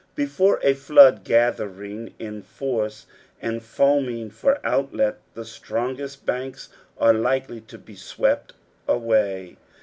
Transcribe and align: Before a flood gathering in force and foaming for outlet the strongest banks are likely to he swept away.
Before 0.15 0.59
a 0.63 0.73
flood 0.73 1.23
gathering 1.23 2.15
in 2.17 2.41
force 2.41 3.05
and 3.39 3.61
foaming 3.61 4.31
for 4.31 4.57
outlet 4.65 5.19
the 5.35 5.45
strongest 5.45 6.25
banks 6.25 6.69
are 6.97 7.13
likely 7.13 7.61
to 7.61 7.79
he 7.85 7.93
swept 7.95 8.53
away. 8.87 9.57